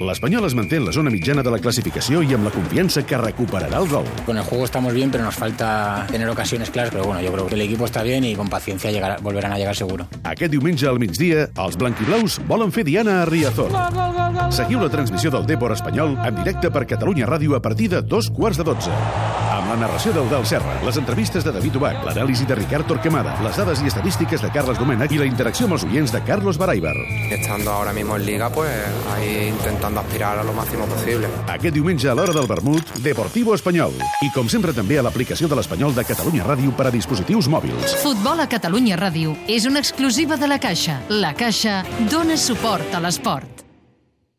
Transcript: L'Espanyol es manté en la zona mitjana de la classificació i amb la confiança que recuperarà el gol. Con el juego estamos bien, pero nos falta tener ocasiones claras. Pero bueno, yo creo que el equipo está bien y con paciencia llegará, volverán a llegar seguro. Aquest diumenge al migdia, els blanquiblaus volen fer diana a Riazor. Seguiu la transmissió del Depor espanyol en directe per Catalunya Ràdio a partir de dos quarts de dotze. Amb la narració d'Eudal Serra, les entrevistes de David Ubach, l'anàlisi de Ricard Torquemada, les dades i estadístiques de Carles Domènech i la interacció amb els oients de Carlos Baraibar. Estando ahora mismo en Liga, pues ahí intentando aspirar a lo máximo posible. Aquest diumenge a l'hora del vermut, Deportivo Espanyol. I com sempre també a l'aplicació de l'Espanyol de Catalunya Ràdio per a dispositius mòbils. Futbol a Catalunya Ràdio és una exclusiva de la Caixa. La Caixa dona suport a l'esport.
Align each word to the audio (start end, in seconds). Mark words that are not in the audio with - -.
L'Espanyol 0.00 0.44
es 0.48 0.54
manté 0.58 0.76
en 0.80 0.86
la 0.88 0.92
zona 0.92 1.10
mitjana 1.10 1.42
de 1.46 1.50
la 1.54 1.60
classificació 1.62 2.22
i 2.22 2.34
amb 2.34 2.48
la 2.48 2.52
confiança 2.54 3.04
que 3.06 3.18
recuperarà 3.20 3.78
el 3.78 3.88
gol. 3.88 4.08
Con 4.26 4.36
el 4.36 4.42
juego 4.42 4.64
estamos 4.64 4.92
bien, 4.92 5.10
pero 5.10 5.24
nos 5.24 5.34
falta 5.34 6.06
tener 6.10 6.28
ocasiones 6.28 6.70
claras. 6.70 6.90
Pero 6.90 7.04
bueno, 7.04 7.22
yo 7.22 7.32
creo 7.32 7.46
que 7.46 7.54
el 7.54 7.60
equipo 7.62 7.84
está 7.84 8.02
bien 8.02 8.24
y 8.24 8.34
con 8.34 8.48
paciencia 8.48 8.90
llegará, 8.90 9.18
volverán 9.22 9.52
a 9.52 9.58
llegar 9.58 9.76
seguro. 9.76 10.08
Aquest 10.24 10.50
diumenge 10.50 10.88
al 10.88 10.98
migdia, 10.98 11.48
els 11.54 11.78
blanquiblaus 11.78 12.40
volen 12.48 12.72
fer 12.74 12.84
diana 12.84 13.22
a 13.22 13.26
Riazor. 13.30 13.70
Seguiu 14.50 14.80
la 14.80 14.88
transmissió 14.90 15.30
del 15.30 15.46
Depor 15.46 15.72
espanyol 15.74 16.18
en 16.24 16.36
directe 16.36 16.70
per 16.70 16.84
Catalunya 16.86 17.26
Ràdio 17.26 17.56
a 17.56 17.62
partir 17.62 17.88
de 17.90 18.02
dos 18.02 18.28
quarts 18.30 18.58
de 18.60 18.64
dotze. 18.66 18.92
Amb 19.54 19.70
la 19.70 19.76
narració 19.78 20.12
d'Eudal 20.12 20.44
Serra, 20.46 20.74
les 20.84 20.96
entrevistes 21.00 21.44
de 21.46 21.52
David 21.54 21.78
Ubach, 21.78 22.00
l'anàlisi 22.06 22.46
de 22.46 22.56
Ricard 22.58 22.86
Torquemada, 22.90 23.36
les 23.42 23.56
dades 23.56 23.80
i 23.82 23.88
estadístiques 23.90 24.42
de 24.42 24.50
Carles 24.54 24.78
Domènech 24.78 25.14
i 25.14 25.20
la 25.20 25.28
interacció 25.28 25.68
amb 25.68 25.78
els 25.78 25.86
oients 25.86 26.12
de 26.12 26.20
Carlos 26.26 26.58
Baraibar. 26.58 26.94
Estando 27.30 27.70
ahora 27.70 27.92
mismo 27.92 28.16
en 28.16 28.26
Liga, 28.26 28.50
pues 28.50 28.70
ahí 29.14 29.48
intentando 29.48 30.00
aspirar 30.00 30.38
a 30.38 30.44
lo 30.44 30.52
máximo 30.52 30.86
posible. 30.86 31.30
Aquest 31.46 31.74
diumenge 31.74 32.10
a 32.10 32.14
l'hora 32.14 32.34
del 32.34 32.50
vermut, 32.50 32.94
Deportivo 33.02 33.54
Espanyol. 33.54 33.94
I 34.22 34.30
com 34.34 34.50
sempre 34.50 34.74
també 34.74 34.98
a 34.98 35.06
l'aplicació 35.06 35.48
de 35.48 35.58
l'Espanyol 35.58 35.94
de 35.94 36.04
Catalunya 36.04 36.44
Ràdio 36.44 36.74
per 36.76 36.88
a 36.88 36.94
dispositius 36.94 37.48
mòbils. 37.48 37.96
Futbol 38.02 38.42
a 38.42 38.48
Catalunya 38.50 38.98
Ràdio 39.00 39.38
és 39.48 39.66
una 39.70 39.82
exclusiva 39.82 40.36
de 40.36 40.50
la 40.50 40.58
Caixa. 40.58 41.00
La 41.08 41.34
Caixa 41.34 41.82
dona 42.10 42.36
suport 42.36 42.94
a 42.94 43.00
l'esport. 43.00 43.53